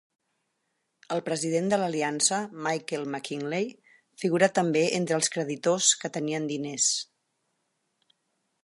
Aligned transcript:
El 1.15 1.19
president 1.27 1.67
de 1.73 1.77
l'Aliança, 1.81 2.39
Michael 2.69 3.05
McKinley, 3.11 3.69
figura 4.25 4.51
també 4.61 4.85
entre 5.03 5.19
els 5.21 5.31
creditors 5.37 5.93
que 6.05 6.13
tenien 6.19 6.51
diners. 6.55 6.91